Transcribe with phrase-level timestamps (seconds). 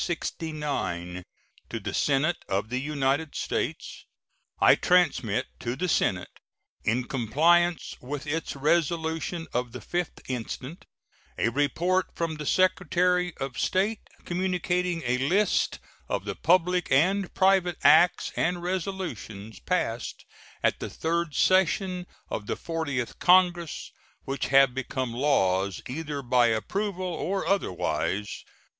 [0.07, 1.19] To
[1.79, 4.07] the Senate of the United States:
[4.59, 6.39] I transmit to the Senate,
[6.83, 10.85] in compliance with its resolution of the 5th instant,
[11.37, 15.77] a report from the Secretary of State, communicating a list
[16.09, 20.25] of the public and private acts and resolutions passed
[20.63, 23.91] at the third session of the Fortieth Congress
[24.23, 28.43] which have become laws, either by approval or otherwise.